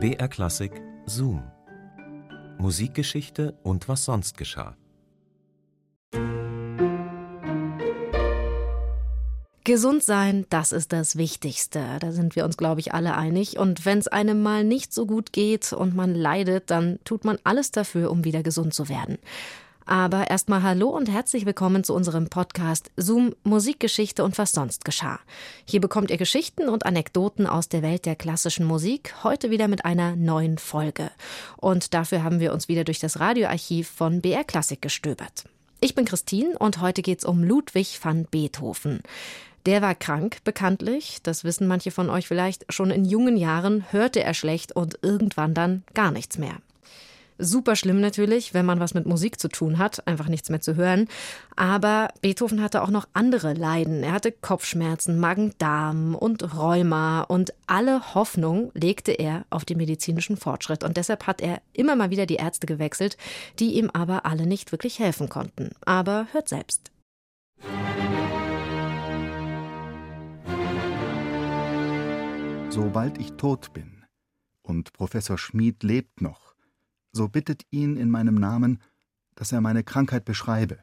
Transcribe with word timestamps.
BR 0.00 0.28
Klassik 0.28 0.70
Zoom. 1.06 1.42
Musikgeschichte 2.56 3.58
und 3.64 3.88
was 3.88 4.04
sonst 4.04 4.38
geschah. 4.38 4.76
Gesund 9.64 10.04
sein, 10.04 10.46
das 10.50 10.70
ist 10.70 10.92
das 10.92 11.16
Wichtigste. 11.16 11.82
Da 11.98 12.12
sind 12.12 12.36
wir 12.36 12.44
uns, 12.44 12.56
glaube 12.56 12.78
ich, 12.78 12.94
alle 12.94 13.16
einig. 13.16 13.58
Und 13.58 13.84
wenn 13.86 13.98
es 13.98 14.06
einem 14.06 14.40
mal 14.40 14.62
nicht 14.62 14.92
so 14.92 15.04
gut 15.04 15.32
geht 15.32 15.72
und 15.72 15.96
man 15.96 16.14
leidet, 16.14 16.70
dann 16.70 17.00
tut 17.02 17.24
man 17.24 17.40
alles 17.42 17.72
dafür, 17.72 18.12
um 18.12 18.22
wieder 18.22 18.44
gesund 18.44 18.74
zu 18.74 18.88
werden. 18.88 19.18
Aber 19.88 20.28
erstmal 20.28 20.62
hallo 20.62 20.90
und 20.90 21.10
herzlich 21.10 21.46
willkommen 21.46 21.82
zu 21.82 21.94
unserem 21.94 22.28
Podcast 22.28 22.90
Zoom 22.98 23.34
Musikgeschichte 23.42 24.22
und 24.22 24.36
was 24.36 24.52
sonst 24.52 24.84
geschah. 24.84 25.18
Hier 25.64 25.80
bekommt 25.80 26.10
ihr 26.10 26.18
Geschichten 26.18 26.68
und 26.68 26.84
Anekdoten 26.84 27.46
aus 27.46 27.70
der 27.70 27.80
Welt 27.80 28.04
der 28.04 28.14
klassischen 28.14 28.66
Musik, 28.66 29.14
heute 29.24 29.50
wieder 29.50 29.66
mit 29.66 29.86
einer 29.86 30.14
neuen 30.14 30.58
Folge. 30.58 31.10
Und 31.56 31.94
dafür 31.94 32.22
haben 32.22 32.38
wir 32.38 32.52
uns 32.52 32.68
wieder 32.68 32.84
durch 32.84 32.98
das 32.98 33.18
Radioarchiv 33.18 33.88
von 33.88 34.20
BR 34.20 34.44
Klassik 34.44 34.82
gestöbert. 34.82 35.44
Ich 35.80 35.94
bin 35.94 36.04
Christine 36.04 36.58
und 36.58 36.82
heute 36.82 37.00
geht's 37.00 37.24
um 37.24 37.42
Ludwig 37.42 37.98
van 38.02 38.26
Beethoven. 38.26 39.00
Der 39.64 39.80
war 39.80 39.94
krank, 39.94 40.44
bekanntlich. 40.44 41.20
Das 41.22 41.44
wissen 41.44 41.66
manche 41.66 41.92
von 41.92 42.10
euch 42.10 42.28
vielleicht. 42.28 42.70
Schon 42.70 42.90
in 42.90 43.06
jungen 43.06 43.38
Jahren 43.38 43.90
hörte 43.90 44.22
er 44.22 44.34
schlecht 44.34 44.70
und 44.76 44.98
irgendwann 45.00 45.54
dann 45.54 45.82
gar 45.94 46.10
nichts 46.10 46.36
mehr. 46.36 46.56
Super 47.38 47.76
schlimm 47.76 48.00
natürlich, 48.00 48.52
wenn 48.52 48.66
man 48.66 48.80
was 48.80 48.94
mit 48.94 49.06
Musik 49.06 49.38
zu 49.38 49.48
tun 49.48 49.78
hat, 49.78 50.06
einfach 50.08 50.28
nichts 50.28 50.50
mehr 50.50 50.60
zu 50.60 50.74
hören. 50.74 51.06
Aber 51.54 52.08
Beethoven 52.20 52.60
hatte 52.60 52.82
auch 52.82 52.90
noch 52.90 53.06
andere 53.12 53.54
Leiden. 53.54 54.02
Er 54.02 54.12
hatte 54.12 54.32
Kopfschmerzen, 54.32 55.20
Magen-Darm 55.20 56.16
und 56.16 56.56
Rheuma 56.56 57.22
und 57.22 57.54
alle 57.68 58.14
Hoffnung 58.14 58.72
legte 58.74 59.12
er 59.12 59.44
auf 59.50 59.64
den 59.64 59.78
medizinischen 59.78 60.36
Fortschritt. 60.36 60.82
Und 60.82 60.96
deshalb 60.96 61.28
hat 61.28 61.40
er 61.40 61.62
immer 61.72 61.94
mal 61.94 62.10
wieder 62.10 62.26
die 62.26 62.36
Ärzte 62.36 62.66
gewechselt, 62.66 63.16
die 63.60 63.74
ihm 63.74 63.88
aber 63.92 64.26
alle 64.26 64.46
nicht 64.46 64.72
wirklich 64.72 64.98
helfen 64.98 65.28
konnten. 65.28 65.70
Aber 65.84 66.26
hört 66.32 66.48
selbst. 66.48 66.90
Sobald 72.70 73.18
ich 73.18 73.32
tot 73.32 73.72
bin 73.72 74.04
und 74.62 74.92
Professor 74.92 75.38
Schmid 75.38 75.82
lebt 75.82 76.20
noch, 76.20 76.47
so 77.18 77.28
bittet 77.28 77.66
ihn 77.70 77.96
in 77.96 78.10
meinem 78.10 78.36
Namen, 78.36 78.80
dass 79.34 79.50
er 79.50 79.60
meine 79.60 79.82
Krankheit 79.82 80.24
beschreibe, 80.24 80.78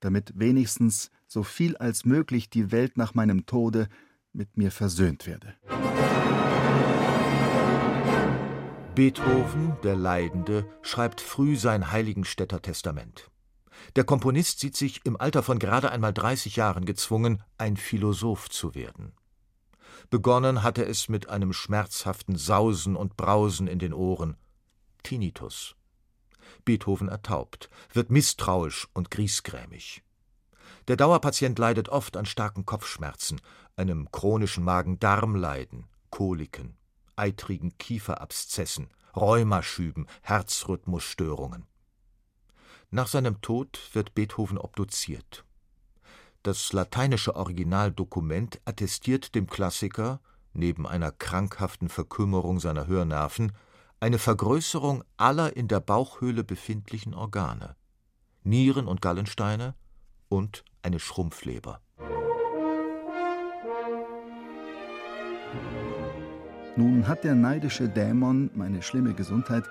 damit 0.00 0.38
wenigstens 0.38 1.10
so 1.26 1.42
viel 1.42 1.78
als 1.78 2.04
möglich 2.04 2.50
die 2.50 2.70
Welt 2.70 2.98
nach 2.98 3.14
meinem 3.14 3.46
Tode 3.46 3.88
mit 4.34 4.58
mir 4.58 4.70
versöhnt 4.70 5.26
werde. 5.26 5.54
Beethoven, 8.94 9.78
der 9.82 9.96
Leidende, 9.96 10.66
schreibt 10.82 11.22
früh 11.22 11.56
sein 11.56 11.90
Heiligenstädter 11.90 12.60
Testament. 12.60 13.30
Der 13.96 14.04
Komponist 14.04 14.60
sieht 14.60 14.76
sich 14.76 15.00
im 15.06 15.18
Alter 15.18 15.42
von 15.42 15.58
gerade 15.58 15.90
einmal 15.90 16.12
30 16.12 16.56
Jahren 16.56 16.84
gezwungen, 16.84 17.42
ein 17.56 17.78
Philosoph 17.78 18.50
zu 18.50 18.74
werden. 18.74 19.14
Begonnen 20.10 20.62
hatte 20.62 20.84
es 20.84 21.08
mit 21.08 21.30
einem 21.30 21.54
schmerzhaften 21.54 22.36
Sausen 22.36 22.94
und 22.94 23.16
Brausen 23.16 23.66
in 23.66 23.78
den 23.78 23.94
Ohren, 23.94 24.36
Tinnitus. 25.02 25.76
Beethoven 26.64 27.08
ertaubt, 27.08 27.70
wird 27.92 28.10
misstrauisch 28.10 28.88
und 28.94 29.10
griesgrämig. 29.10 30.02
Der 30.88 30.96
Dauerpatient 30.96 31.58
leidet 31.58 31.88
oft 31.88 32.16
an 32.16 32.26
starken 32.26 32.66
Kopfschmerzen, 32.66 33.40
einem 33.76 34.10
chronischen 34.10 34.64
Magen-Darm-Leiden, 34.64 35.86
Koliken, 36.10 36.76
eitrigen 37.16 37.76
Kieferabszessen, 37.78 38.90
Rheumaschüben, 39.14 40.06
Herzrhythmusstörungen. 40.22 41.66
Nach 42.90 43.06
seinem 43.06 43.40
Tod 43.40 43.80
wird 43.92 44.14
Beethoven 44.14 44.58
obduziert. 44.58 45.44
Das 46.42 46.72
lateinische 46.72 47.36
Originaldokument 47.36 48.60
attestiert 48.64 49.34
dem 49.34 49.46
Klassiker, 49.46 50.20
neben 50.52 50.86
einer 50.86 51.12
krankhaften 51.12 51.88
Verkümmerung 51.88 52.58
seiner 52.58 52.86
Hörnerven, 52.86 53.52
eine 54.02 54.18
Vergrößerung 54.18 55.04
aller 55.16 55.56
in 55.56 55.68
der 55.68 55.78
Bauchhöhle 55.78 56.42
befindlichen 56.42 57.14
Organe, 57.14 57.76
Nieren 58.42 58.88
und 58.88 59.00
Gallensteine 59.00 59.76
und 60.28 60.64
eine 60.82 60.98
Schrumpfleber. 60.98 61.80
Nun 66.74 67.06
hat 67.06 67.22
der 67.22 67.36
neidische 67.36 67.88
Dämon, 67.88 68.50
meine 68.56 68.82
schlimme 68.82 69.14
Gesundheit, 69.14 69.68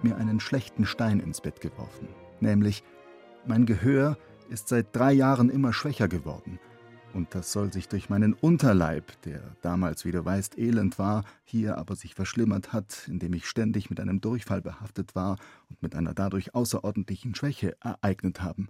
mir 0.00 0.16
einen 0.16 0.40
schlechten 0.40 0.86
Stein 0.86 1.20
ins 1.20 1.42
Bett 1.42 1.60
geworfen. 1.60 2.08
Nämlich, 2.40 2.82
mein 3.46 3.66
Gehör 3.66 4.16
ist 4.48 4.68
seit 4.68 4.96
drei 4.96 5.12
Jahren 5.12 5.50
immer 5.50 5.74
schwächer 5.74 6.08
geworden 6.08 6.58
und 7.16 7.34
das 7.34 7.50
soll 7.50 7.72
sich 7.72 7.88
durch 7.88 8.10
meinen 8.10 8.34
Unterleib, 8.34 9.20
der 9.22 9.40
damals, 9.62 10.04
wie 10.04 10.12
du 10.12 10.24
weißt, 10.24 10.58
elend 10.58 10.98
war, 10.98 11.24
hier 11.44 11.78
aber 11.78 11.96
sich 11.96 12.14
verschlimmert 12.14 12.74
hat, 12.74 13.08
indem 13.08 13.32
ich 13.32 13.48
ständig 13.48 13.88
mit 13.88 13.98
einem 13.98 14.20
Durchfall 14.20 14.60
behaftet 14.60 15.14
war 15.14 15.38
und 15.70 15.82
mit 15.82 15.94
einer 15.94 16.12
dadurch 16.12 16.54
außerordentlichen 16.54 17.34
Schwäche 17.34 17.74
ereignet 17.80 18.42
haben. 18.42 18.68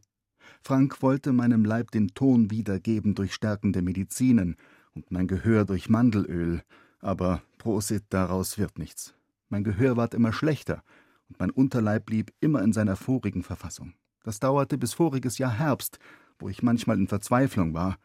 Frank 0.63 1.03
wollte 1.03 1.33
meinem 1.33 1.65
Leib 1.65 1.91
den 1.91 2.15
Ton 2.15 2.51
wiedergeben 2.51 3.17
durch 3.17 3.35
stärkende 3.35 3.83
Medizinen 3.83 4.57
und 4.95 5.11
mein 5.11 5.27
Gehör 5.27 5.65
durch 5.65 5.89
Mandelöl, 5.89 6.63
aber 7.01 7.43
Prosit, 7.59 8.05
daraus 8.11 8.59
wird 8.59 8.79
nichts. 8.79 9.15
Mein 9.49 9.65
Gehör 9.65 9.97
ward 9.97 10.15
immer 10.15 10.33
schlechter 10.33 10.85
und 11.29 11.41
mein 11.41 11.51
Unterleib 11.51 12.07
blieb 12.07 12.33
immer 12.41 12.63
in 12.63 12.73
seiner 12.73 12.95
vorigen 12.95 13.43
Verfassung. 13.43 13.95
Das 14.23 14.39
dauerte 14.39 14.79
bis 14.79 14.95
voriges 14.95 15.39
Jahr 15.39 15.59
Herbst, 15.59 15.99
wo 16.39 16.49
ich 16.49 16.63
manchmal 16.63 16.99
in 16.99 17.09
Verzweiflung 17.09 17.75
war, 17.75 17.97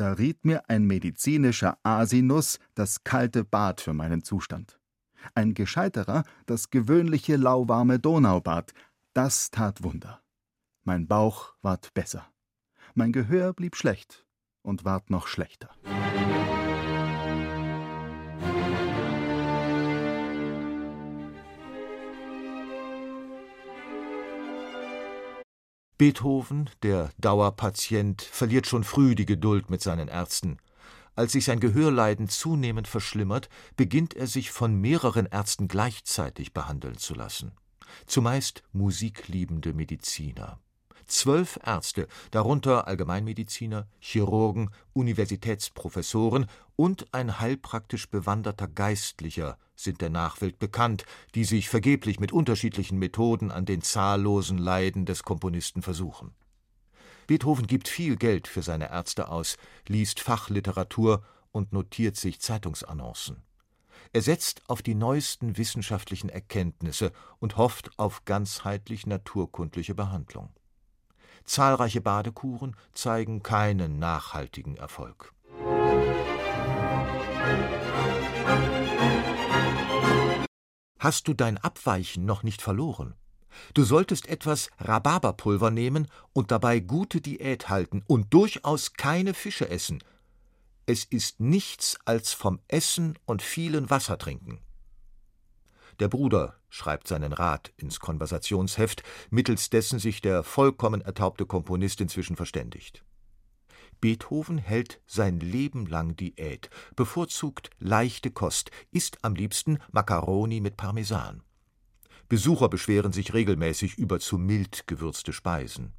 da 0.00 0.12
riet 0.12 0.46
mir 0.46 0.62
ein 0.70 0.86
medizinischer 0.86 1.76
Asinus 1.82 2.58
das 2.74 3.04
kalte 3.04 3.44
Bad 3.44 3.82
für 3.82 3.92
meinen 3.92 4.22
Zustand. 4.24 4.80
Ein 5.34 5.52
gescheiterer 5.52 6.24
das 6.46 6.70
gewöhnliche 6.70 7.36
lauwarme 7.36 7.98
Donaubad. 7.98 8.72
Das 9.12 9.50
tat 9.50 9.82
Wunder. 9.82 10.22
Mein 10.84 11.06
Bauch 11.06 11.52
ward 11.60 11.92
besser. 11.92 12.26
Mein 12.94 13.12
Gehör 13.12 13.52
blieb 13.52 13.76
schlecht 13.76 14.24
und 14.62 14.86
ward 14.86 15.10
noch 15.10 15.26
schlechter. 15.26 15.68
Beethoven, 26.00 26.70
der 26.82 27.10
Dauerpatient, 27.18 28.22
verliert 28.22 28.66
schon 28.66 28.84
früh 28.84 29.14
die 29.14 29.26
Geduld 29.26 29.68
mit 29.68 29.82
seinen 29.82 30.08
Ärzten. 30.08 30.56
Als 31.14 31.32
sich 31.32 31.44
sein 31.44 31.60
Gehörleiden 31.60 32.30
zunehmend 32.30 32.88
verschlimmert, 32.88 33.50
beginnt 33.76 34.14
er 34.14 34.26
sich 34.26 34.50
von 34.50 34.80
mehreren 34.80 35.26
Ärzten 35.26 35.68
gleichzeitig 35.68 36.54
behandeln 36.54 36.96
zu 36.96 37.12
lassen. 37.12 37.52
Zumeist 38.06 38.62
musikliebende 38.72 39.74
Mediziner. 39.74 40.58
Zwölf 41.10 41.58
Ärzte, 41.66 42.06
darunter 42.30 42.86
Allgemeinmediziner, 42.86 43.88
Chirurgen, 43.98 44.70
Universitätsprofessoren 44.92 46.46
und 46.76 47.12
ein 47.12 47.40
heilpraktisch 47.40 48.08
bewanderter 48.08 48.68
Geistlicher 48.68 49.58
sind 49.74 50.02
der 50.02 50.10
Nachwelt 50.10 50.60
bekannt, 50.60 51.04
die 51.34 51.42
sich 51.42 51.68
vergeblich 51.68 52.20
mit 52.20 52.30
unterschiedlichen 52.30 52.96
Methoden 53.00 53.50
an 53.50 53.64
den 53.64 53.82
zahllosen 53.82 54.56
Leiden 54.56 55.04
des 55.04 55.24
Komponisten 55.24 55.82
versuchen. 55.82 56.32
Beethoven 57.26 57.66
gibt 57.66 57.88
viel 57.88 58.16
Geld 58.16 58.46
für 58.46 58.62
seine 58.62 58.90
Ärzte 58.90 59.28
aus, 59.30 59.56
liest 59.88 60.20
Fachliteratur 60.20 61.24
und 61.50 61.72
notiert 61.72 62.16
sich 62.16 62.40
Zeitungsannoncen. 62.40 63.42
Er 64.12 64.22
setzt 64.22 64.62
auf 64.68 64.80
die 64.80 64.94
neuesten 64.94 65.58
wissenschaftlichen 65.58 66.28
Erkenntnisse 66.28 67.10
und 67.40 67.56
hofft 67.56 67.90
auf 67.98 68.24
ganzheitlich 68.24 69.06
naturkundliche 69.06 69.96
Behandlung. 69.96 70.50
Zahlreiche 71.50 72.00
Badekuren 72.00 72.76
zeigen 72.94 73.42
keinen 73.42 73.98
nachhaltigen 73.98 74.76
Erfolg. 74.76 75.34
Hast 81.00 81.26
du 81.26 81.34
dein 81.34 81.58
Abweichen 81.58 82.24
noch 82.24 82.44
nicht 82.44 82.62
verloren? 82.62 83.14
Du 83.74 83.82
solltest 83.82 84.28
etwas 84.28 84.70
Rhabarberpulver 84.78 85.72
nehmen 85.72 86.06
und 86.32 86.52
dabei 86.52 86.78
gute 86.78 87.20
Diät 87.20 87.68
halten 87.68 88.04
und 88.06 88.32
durchaus 88.32 88.92
keine 88.92 89.34
Fische 89.34 89.68
essen. 89.68 90.04
Es 90.86 91.02
ist 91.02 91.40
nichts 91.40 91.98
als 92.04 92.32
vom 92.32 92.60
Essen 92.68 93.18
und 93.24 93.42
vielen 93.42 93.90
Wasser 93.90 94.18
trinken. 94.18 94.60
Der 96.00 96.08
Bruder 96.08 96.56
schreibt 96.70 97.06
seinen 97.08 97.34
Rat 97.34 97.72
ins 97.76 98.00
Konversationsheft, 98.00 99.02
mittels 99.28 99.68
dessen 99.68 99.98
sich 99.98 100.22
der 100.22 100.42
vollkommen 100.42 101.02
ertaubte 101.02 101.44
Komponist 101.44 102.00
inzwischen 102.00 102.36
verständigt. 102.36 103.04
Beethoven 104.00 104.56
hält 104.56 105.02
sein 105.06 105.40
Leben 105.40 105.84
lang 105.86 106.16
Diät, 106.16 106.70
bevorzugt 106.96 107.68
leichte 107.78 108.30
Kost, 108.30 108.70
isst 108.90 109.22
am 109.22 109.34
liebsten 109.34 109.78
Makkaroni 109.92 110.60
mit 110.60 110.78
Parmesan. 110.78 111.42
Besucher 112.30 112.70
beschweren 112.70 113.12
sich 113.12 113.34
regelmäßig 113.34 113.98
über 113.98 114.20
zu 114.20 114.38
mild 114.38 114.86
gewürzte 114.86 115.34
Speisen. 115.34 115.92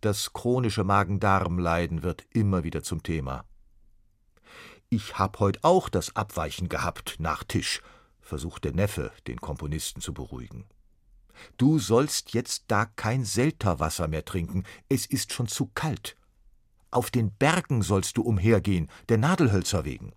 Das 0.00 0.32
chronische 0.32 0.84
Magen-Darm-Leiden 0.84 2.02
wird 2.02 2.24
immer 2.30 2.64
wieder 2.64 2.82
zum 2.82 3.02
Thema. 3.02 3.44
Ich 4.88 5.18
hab 5.18 5.40
heut 5.40 5.58
auch 5.62 5.90
das 5.90 6.14
Abweichen 6.16 6.68
gehabt 6.68 7.16
nach 7.18 7.44
Tisch, 7.44 7.82
versucht 8.24 8.64
der 8.64 8.72
Neffe, 8.72 9.12
den 9.26 9.40
Komponisten 9.40 10.00
zu 10.00 10.12
beruhigen. 10.12 10.64
Du 11.56 11.78
sollst 11.78 12.32
jetzt 12.32 12.64
da 12.68 12.86
kein 12.86 13.24
Selterwasser 13.24 14.08
mehr 14.08 14.24
trinken, 14.24 14.64
es 14.88 15.06
ist 15.06 15.32
schon 15.32 15.48
zu 15.48 15.70
kalt. 15.74 16.16
Auf 16.90 17.10
den 17.10 17.32
Bergen 17.32 17.82
sollst 17.82 18.16
du 18.16 18.22
umhergehen, 18.22 18.88
der 19.08 19.18
Nadelhölzer 19.18 19.84
wegen. 19.84 20.12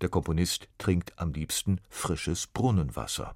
Der 0.00 0.08
Komponist 0.08 0.68
trinkt 0.78 1.18
am 1.18 1.32
liebsten 1.32 1.80
frisches 1.88 2.46
Brunnenwasser. 2.46 3.34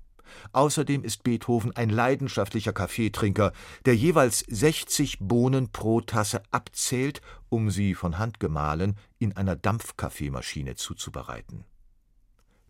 Außerdem 0.53 1.05
ist 1.05 1.25
Beethoven 1.25 1.75
ein 1.75 1.89
leidenschaftlicher 1.89 2.73
Kaffeetrinker, 2.73 3.53
der 3.87 3.97
jeweils 3.97 4.41
60 4.41 5.19
Bohnen 5.21 5.71
pro 5.71 6.01
Tasse 6.01 6.43
abzählt, 6.51 7.23
um 7.49 7.71
sie 7.71 7.95
von 7.95 8.19
Hand 8.19 8.39
gemahlen 8.39 8.97
in 9.19 9.37
einer 9.37 9.57
Dampfkaffeemaschine 9.57 10.75
zuzubereiten. 10.75 11.65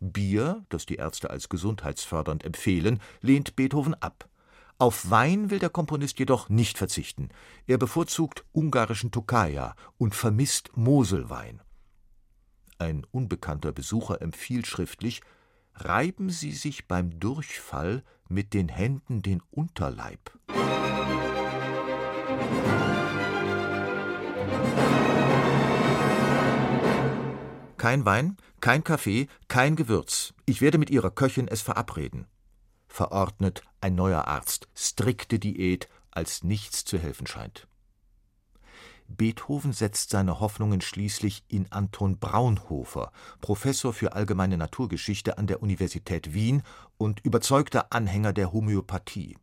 Bier, 0.00 0.64
das 0.68 0.86
die 0.86 0.96
Ärzte 0.96 1.30
als 1.30 1.48
gesundheitsfördernd 1.48 2.44
empfehlen, 2.44 3.00
lehnt 3.20 3.56
Beethoven 3.56 3.94
ab. 3.94 4.28
Auf 4.78 5.10
Wein 5.10 5.50
will 5.50 5.58
der 5.58 5.70
Komponist 5.70 6.18
jedoch 6.20 6.48
nicht 6.48 6.78
verzichten. 6.78 7.30
Er 7.66 7.78
bevorzugt 7.78 8.44
ungarischen 8.52 9.10
Tokaja 9.10 9.74
und 9.96 10.14
vermisst 10.14 10.76
Moselwein. 10.76 11.60
Ein 12.78 13.04
unbekannter 13.10 13.72
Besucher 13.72 14.22
empfiehlt 14.22 14.68
schriftlich, 14.68 15.20
reiben 15.74 16.30
Sie 16.30 16.52
sich 16.52 16.86
beim 16.86 17.18
Durchfall 17.18 18.04
mit 18.28 18.54
den 18.54 18.68
Händen 18.68 19.22
den 19.22 19.42
Unterleib. 19.50 20.38
Kein 27.78 28.04
Wein, 28.04 28.36
kein 28.60 28.84
Kaffee, 28.84 29.28
kein 29.48 29.74
Gewürz. 29.74 30.34
Ich 30.44 30.60
werde 30.60 30.78
mit 30.78 30.90
Ihrer 30.90 31.10
Köchin 31.10 31.48
es 31.48 31.62
verabreden 31.62 32.26
verordnet 32.88 33.62
ein 33.80 33.94
neuer 33.94 34.26
Arzt, 34.26 34.68
strikte 34.74 35.38
Diät, 35.38 35.88
als 36.10 36.42
nichts 36.42 36.84
zu 36.84 36.98
helfen 36.98 37.26
scheint. 37.26 37.68
Beethoven 39.06 39.72
setzt 39.72 40.10
seine 40.10 40.40
Hoffnungen 40.40 40.80
schließlich 40.80 41.44
in 41.48 41.70
Anton 41.70 42.18
Braunhofer, 42.18 43.12
Professor 43.40 43.92
für 43.94 44.14
allgemeine 44.14 44.58
Naturgeschichte 44.58 45.38
an 45.38 45.46
der 45.46 45.62
Universität 45.62 46.34
Wien 46.34 46.62
und 46.98 47.20
überzeugter 47.24 47.92
Anhänger 47.92 48.32
der 48.32 48.52
Homöopathie. 48.52 49.38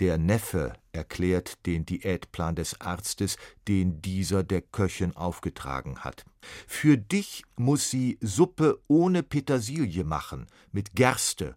Der 0.00 0.18
Neffe 0.18 0.74
erklärt 0.92 1.64
den 1.66 1.86
Diätplan 1.86 2.56
des 2.56 2.80
Arztes, 2.80 3.36
den 3.68 4.02
dieser 4.02 4.42
der 4.42 4.62
Köchin 4.62 5.14
aufgetragen 5.16 6.00
hat. 6.00 6.24
Für 6.66 6.96
dich 6.96 7.44
muss 7.56 7.90
sie 7.90 8.18
Suppe 8.20 8.80
ohne 8.88 9.22
Petersilie 9.22 10.04
machen, 10.04 10.46
mit 10.72 10.94
Gerste 10.94 11.56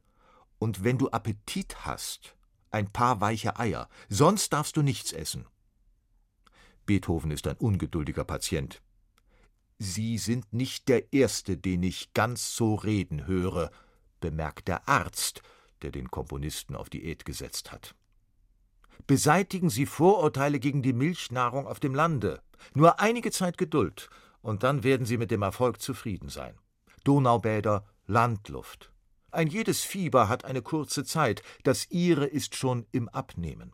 und 0.60 0.84
wenn 0.84 0.98
du 0.98 1.10
Appetit 1.10 1.86
hast, 1.86 2.36
ein 2.72 2.92
paar 2.92 3.22
weiche 3.22 3.60
Eier, 3.60 3.90
sonst 4.10 4.54
darfst 4.54 4.76
du 4.78 4.82
nichts 4.82 5.14
essen. 5.14 5.46
Beethoven 6.86 7.32
ist 7.32 7.48
ein 7.48 7.58
ungeduldiger 7.58 8.26
Patient. 8.26 8.82
Sie 9.78 10.18
sind 10.18 10.54
nicht 10.54 10.88
der 10.88 11.12
Erste, 11.14 11.58
den 11.58 11.84
ich 11.84 12.14
ganz 12.14 12.56
so 12.56 12.76
reden 12.76 13.28
höre, 13.28 13.72
bemerkt 14.20 14.68
der 14.68 14.88
Arzt, 14.88 15.42
der 15.82 15.92
den 15.92 16.10
Komponisten 16.10 16.76
auf 16.76 16.90
Diät 16.90 17.26
gesetzt 17.26 17.72
hat. 17.72 17.96
Beseitigen 19.08 19.70
Sie 19.70 19.86
Vorurteile 19.86 20.60
gegen 20.60 20.82
die 20.82 20.94
Milchnahrung 20.94 21.68
auf 21.68 21.80
dem 21.80 21.94
Lande. 21.96 22.42
Nur 22.74 23.00
einige 23.00 23.32
Zeit 23.32 23.58
Geduld, 23.58 24.10
und 24.42 24.64
dann 24.64 24.84
werden 24.84 25.06
Sie 25.06 25.18
mit 25.18 25.32
dem 25.32 25.42
Erfolg 25.42 25.82
zufrieden 25.82 26.30
sein. 26.30 26.58
Donaubäder, 27.04 27.86
Landluft. 28.08 28.92
Ein 29.32 29.48
jedes 29.48 29.82
Fieber 29.82 30.30
hat 30.30 30.46
eine 30.46 30.62
kurze 30.62 31.04
Zeit, 31.04 31.42
das 31.64 31.90
ihre 31.90 32.26
ist 32.26 32.56
schon 32.56 32.86
im 32.92 33.10
Abnehmen. 33.10 33.74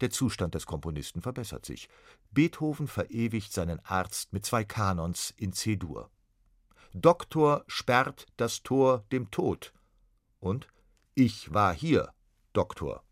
Der 0.00 0.10
Zustand 0.10 0.54
des 0.54 0.66
Komponisten 0.66 1.22
verbessert 1.22 1.64
sich. 1.64 1.88
Beethoven 2.32 2.88
verewigt 2.88 3.52
seinen 3.52 3.78
Arzt 3.84 4.32
mit 4.32 4.44
zwei 4.44 4.64
Kanons 4.64 5.32
in 5.36 5.52
C-Dur. 5.52 6.10
Doktor 6.92 7.64
sperrt 7.68 8.26
das 8.36 8.62
Tor 8.62 9.04
dem 9.12 9.30
Tod 9.30 9.72
und 10.40 10.66
Ich 11.14 11.54
war 11.54 11.72
hier, 11.74 12.12
Doktor. 12.52 13.04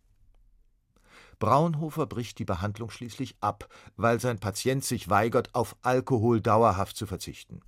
Braunhofer 1.41 2.07
bricht 2.07 2.39
die 2.39 2.45
Behandlung 2.45 2.91
schließlich 2.91 3.35
ab, 3.41 3.69
weil 3.97 4.21
sein 4.21 4.39
Patient 4.39 4.85
sich 4.85 5.11
weigert, 5.11 5.55
auf 5.57 5.75
Alkohol 5.83 6.41
dauerhaft 6.41 6.97
zu 6.97 7.07
verzichten. 7.07 7.63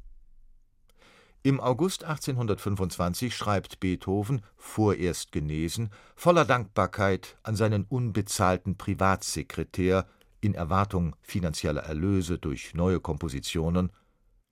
Im 1.43 1.59
August 1.59 2.05
1825 2.05 3.35
schreibt 3.35 3.81
Beethoven, 3.81 4.43
vorerst 4.57 5.33
genesen, 5.33 5.91
voller 6.15 6.45
Dankbarkeit 6.45 7.37
an 7.43 7.57
seinen 7.57 7.83
unbezahlten 7.83 8.77
Privatsekretär 8.77 10.07
in 10.41 10.55
Erwartung 10.55 11.17
finanzieller 11.21 11.83
Erlöse 11.83 12.39
durch 12.39 12.75
neue 12.75 13.01
Kompositionen 13.01 13.91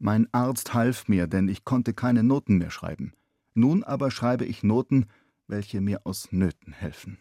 Mein 0.01 0.29
Arzt 0.33 0.75
half 0.75 1.07
mir, 1.07 1.29
denn 1.29 1.47
ich 1.49 1.65
konnte 1.65 1.95
keine 1.95 2.25
Noten 2.25 2.59
mehr 2.59 2.73
schreiben. 2.73 3.13
Nun 3.55 3.85
aber 3.85 4.11
schreibe 4.11 4.45
ich 4.45 4.65
Noten, 4.65 5.07
welche 5.47 5.81
mir 5.81 6.01
aus 6.05 6.33
Nöten 6.33 6.73
helfen. 6.73 7.19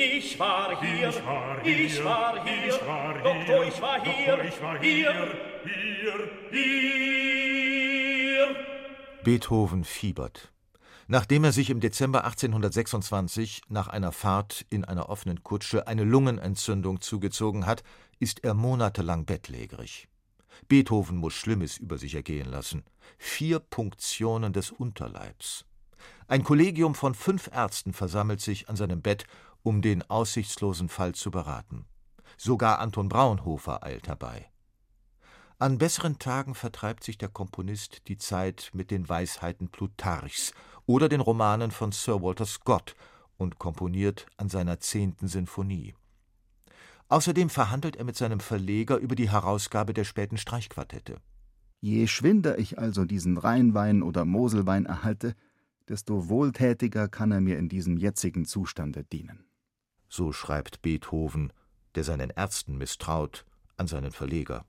Ich 0.00 0.38
war 0.38 0.80
hier, 0.80 1.08
ich 1.08 1.26
war 1.26 1.60
hier, 1.60 1.80
ich 1.80 2.04
war 2.04 2.44
hier, 2.44 2.68
ich 2.68 2.86
war 2.86 3.14
hier 3.14 3.22
Doktor, 3.24 3.64
ich 3.66 3.82
war 3.82 4.00
hier, 4.04 4.36
Doktor, 4.36 4.44
ich 4.44 4.62
war 4.62 4.78
hier, 4.78 5.12
hier, 5.64 6.30
hier, 6.52 6.62
hier. 6.62 8.56
Beethoven 9.24 9.82
fiebert. 9.82 10.52
Nachdem 11.08 11.42
er 11.42 11.50
sich 11.50 11.70
im 11.70 11.80
Dezember 11.80 12.22
1826 12.26 13.62
nach 13.70 13.88
einer 13.88 14.12
Fahrt 14.12 14.64
in 14.70 14.84
einer 14.84 15.08
offenen 15.08 15.42
Kutsche 15.42 15.88
eine 15.88 16.04
Lungenentzündung 16.04 17.00
zugezogen 17.00 17.66
hat, 17.66 17.82
ist 18.20 18.44
er 18.44 18.54
monatelang 18.54 19.24
bettlägerig. 19.24 20.06
Beethoven 20.68 21.16
muss 21.16 21.34
Schlimmes 21.34 21.76
über 21.76 21.98
sich 21.98 22.14
ergehen 22.14 22.48
lassen. 22.48 22.84
Vier 23.18 23.58
Punktionen 23.58 24.52
des 24.52 24.70
Unterleibs. 24.70 25.64
Ein 26.28 26.44
Kollegium 26.44 26.94
von 26.94 27.14
fünf 27.14 27.50
Ärzten 27.52 27.94
versammelt 27.94 28.40
sich 28.40 28.68
an 28.68 28.76
seinem 28.76 29.00
Bett, 29.00 29.24
um 29.62 29.82
den 29.82 30.08
aussichtslosen 30.08 30.88
Fall 30.88 31.14
zu 31.14 31.30
beraten. 31.30 31.86
Sogar 32.36 32.78
Anton 32.78 33.08
Braunhofer 33.08 33.82
eilt 33.82 34.08
herbei. 34.08 34.50
An 35.58 35.78
besseren 35.78 36.18
Tagen 36.20 36.54
vertreibt 36.54 37.02
sich 37.02 37.18
der 37.18 37.28
Komponist 37.28 38.06
die 38.06 38.16
Zeit 38.16 38.70
mit 38.74 38.92
den 38.92 39.08
Weisheiten 39.08 39.68
Plutarchs 39.70 40.52
oder 40.86 41.08
den 41.08 41.20
Romanen 41.20 41.72
von 41.72 41.90
Sir 41.90 42.22
Walter 42.22 42.46
Scott 42.46 42.94
und 43.36 43.58
komponiert 43.58 44.26
an 44.36 44.48
seiner 44.48 44.78
zehnten 44.78 45.26
Sinfonie. 45.26 45.94
Außerdem 47.08 47.50
verhandelt 47.50 47.96
er 47.96 48.04
mit 48.04 48.16
seinem 48.16 48.38
Verleger 48.38 48.98
über 48.98 49.16
die 49.16 49.30
Herausgabe 49.30 49.94
der 49.94 50.04
späten 50.04 50.36
Streichquartette. 50.36 51.16
Je 51.80 52.06
schwinder 52.06 52.58
ich 52.58 52.78
also 52.78 53.04
diesen 53.04 53.38
Rheinwein 53.38 54.02
oder 54.02 54.24
Moselwein 54.24 54.86
erhalte, 54.86 55.34
desto 55.88 56.28
wohltätiger 56.28 57.08
kann 57.08 57.32
er 57.32 57.40
mir 57.40 57.58
in 57.58 57.68
diesem 57.68 57.96
jetzigen 57.96 58.44
Zustande 58.44 59.04
dienen. 59.04 59.47
So 60.08 60.32
schreibt 60.32 60.82
Beethoven, 60.82 61.52
der 61.94 62.04
seinen 62.04 62.30
Ärzten 62.30 62.78
misstraut, 62.78 63.44
an 63.76 63.86
seinen 63.86 64.12
Verleger. 64.12 64.64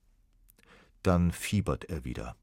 Dann 1.03 1.31
fiebert 1.31 1.85
er 1.85 2.03
wieder. 2.03 2.35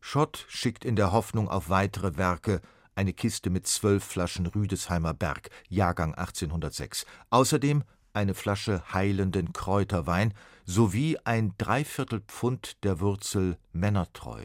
Schott 0.00 0.44
schickt 0.48 0.84
in 0.84 0.96
der 0.96 1.12
Hoffnung 1.12 1.48
auf 1.48 1.68
weitere 1.68 2.16
Werke 2.16 2.60
eine 2.94 3.12
Kiste 3.12 3.50
mit 3.50 3.66
zwölf 3.66 4.04
Flaschen 4.04 4.46
Rüdesheimer 4.46 5.14
Berg, 5.14 5.50
Jahrgang 5.68 6.14
1806, 6.14 7.06
außerdem 7.30 7.84
eine 8.12 8.34
Flasche 8.34 8.82
heilenden 8.92 9.52
Kräuterwein 9.52 10.34
sowie 10.64 11.18
ein 11.24 11.54
Dreiviertel 11.58 12.20
Pfund 12.20 12.82
der 12.84 13.00
Wurzel 13.00 13.58
Männertreu. 13.72 14.44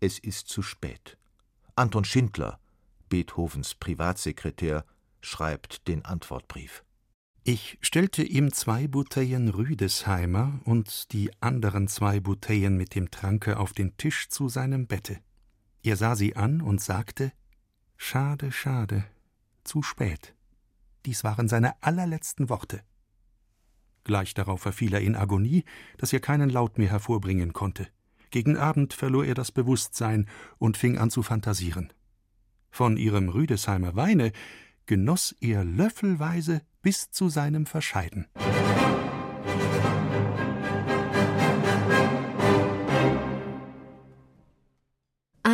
Es 0.00 0.18
ist 0.18 0.48
zu 0.48 0.62
spät. 0.62 1.16
Anton 1.76 2.04
Schindler, 2.04 2.58
Beethovens 3.08 3.74
Privatsekretär, 3.74 4.84
schreibt 5.20 5.88
den 5.88 6.04
Antwortbrief. 6.04 6.84
Ich 7.44 7.78
stellte 7.80 8.22
ihm 8.22 8.52
zwei 8.52 8.88
Bouteillen 8.88 9.48
Rüdesheimer 9.48 10.60
und 10.64 11.12
die 11.12 11.30
anderen 11.40 11.88
zwei 11.88 12.20
Bouteillen 12.20 12.76
mit 12.76 12.94
dem 12.94 13.10
Tranke 13.10 13.58
auf 13.58 13.72
den 13.72 13.96
Tisch 13.96 14.28
zu 14.28 14.48
seinem 14.48 14.86
Bette. 14.86 15.18
Er 15.82 15.96
sah 15.96 16.14
sie 16.14 16.36
an 16.36 16.60
und 16.60 16.80
sagte 16.82 17.32
Schade, 17.96 18.52
schade, 18.52 19.04
zu 19.64 19.82
spät. 19.82 20.34
Dies 21.06 21.24
waren 21.24 21.48
seine 21.48 21.82
allerletzten 21.82 22.48
Worte. 22.48 22.82
Gleich 24.04 24.34
darauf 24.34 24.62
verfiel 24.62 24.94
er 24.94 25.00
in 25.00 25.16
Agonie, 25.16 25.64
dass 25.96 26.12
er 26.12 26.20
keinen 26.20 26.50
Laut 26.50 26.78
mehr 26.78 26.90
hervorbringen 26.90 27.52
konnte. 27.52 27.88
Gegen 28.30 28.56
Abend 28.56 28.92
verlor 28.92 29.24
er 29.24 29.34
das 29.34 29.52
Bewusstsein 29.52 30.28
und 30.58 30.76
fing 30.76 30.98
an 30.98 31.10
zu 31.10 31.22
fantasieren. 31.22 31.92
Von 32.70 32.96
ihrem 32.96 33.30
Rüdesheimer 33.30 33.96
Weine 33.96 34.32
genoss 34.88 35.36
er 35.40 35.64
löffelweise 35.64 36.62
bis 36.82 37.12
zu 37.12 37.28
seinem 37.28 37.66
Verscheiden. 37.66 38.26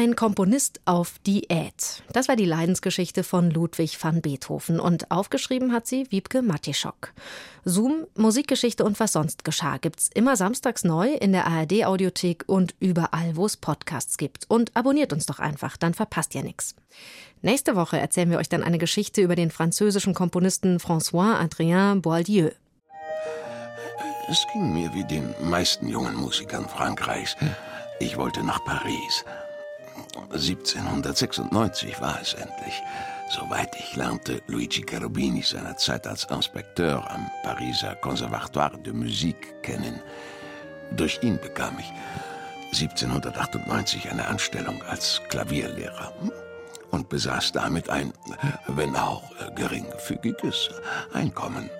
Ein 0.04 0.16
Komponist 0.16 0.82
auf 0.84 1.18
Diät. 1.26 2.02
Das 2.12 2.28
war 2.28 2.36
die 2.36 2.44
Leidensgeschichte 2.44 3.24
von 3.24 3.50
Ludwig 3.50 3.96
van 4.04 4.20
Beethoven 4.20 4.78
und 4.78 5.10
aufgeschrieben 5.10 5.72
hat 5.72 5.86
sie 5.86 6.06
Wiebke 6.10 6.42
Matischok. 6.42 7.14
Zoom, 7.64 8.06
Musikgeschichte 8.14 8.84
und 8.84 9.00
was 9.00 9.12
sonst 9.12 9.46
geschah 9.46 9.78
gibt's 9.78 10.10
immer 10.12 10.36
samstags 10.36 10.84
neu 10.84 11.14
in 11.14 11.32
der 11.32 11.46
ARD 11.46 11.86
Audiothek 11.86 12.44
und 12.46 12.74
überall, 12.80 13.34
wo 13.36 13.46
es 13.46 13.56
Podcasts 13.56 14.18
gibt. 14.18 14.44
Und 14.48 14.76
abonniert 14.76 15.14
uns 15.14 15.24
doch 15.24 15.38
einfach, 15.38 15.78
dann 15.78 15.94
verpasst 15.94 16.34
ihr 16.34 16.42
nichts. 16.42 16.74
Nächste 17.40 17.74
Woche 17.74 17.98
erzählen 17.98 18.28
wir 18.28 18.36
euch 18.36 18.50
dann 18.50 18.62
eine 18.62 18.76
Geschichte 18.76 19.22
über 19.22 19.36
den 19.36 19.50
französischen 19.50 20.12
Komponisten 20.12 20.80
François 20.80 21.40
Adrien 21.40 22.02
Boieldieu. 22.02 22.50
Es 24.28 24.44
ging 24.52 24.70
mir 24.74 24.92
wie 24.92 25.04
den 25.04 25.34
meisten 25.40 25.88
jungen 25.88 26.14
Musikern 26.14 26.68
Frankreichs. 26.68 27.36
Ich 28.00 28.18
wollte 28.18 28.44
nach 28.44 28.62
Paris. 28.66 29.24
1796 30.32 32.00
war 32.00 32.18
es 32.20 32.34
endlich. 32.34 32.82
Soweit 33.30 33.74
ich 33.76 33.96
lernte 33.96 34.42
Luigi 34.46 34.82
Cherubini 34.82 35.42
seinerzeit 35.42 36.06
als 36.06 36.24
Inspekteur 36.24 37.10
am 37.10 37.30
Pariser 37.42 37.94
Conservatoire 37.96 38.76
de 38.78 38.92
Musique 38.92 39.62
kennen. 39.62 40.00
Durch 40.92 41.22
ihn 41.22 41.38
bekam 41.40 41.78
ich 41.78 41.90
1798 42.66 44.10
eine 44.10 44.26
Anstellung 44.26 44.82
als 44.82 45.22
Klavierlehrer 45.28 46.12
und 46.90 47.08
besaß 47.08 47.52
damit 47.52 47.88
ein, 47.88 48.12
wenn 48.66 48.94
auch 48.96 49.22
geringfügiges, 49.54 50.70
Einkommen. 51.12 51.70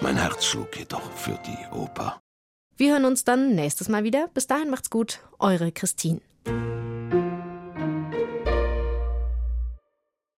Mein 0.00 0.16
Herz 0.16 0.46
schlug 0.46 0.76
jedoch 0.76 1.12
für 1.12 1.38
die 1.46 1.74
Oper. 1.76 2.21
Wir 2.82 2.94
hören 2.94 3.04
uns 3.04 3.22
dann 3.22 3.54
nächstes 3.54 3.88
Mal 3.88 4.02
wieder. 4.02 4.28
Bis 4.34 4.48
dahin 4.48 4.68
macht's 4.68 4.90
gut. 4.90 5.20
Eure 5.38 5.70
Christine. 5.70 6.20